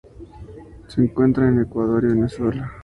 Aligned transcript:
Se 0.87 0.99
encuentra 0.99 1.47
en 1.47 1.61
Ecuador 1.61 2.03
y 2.05 2.07
Venezuela. 2.07 2.71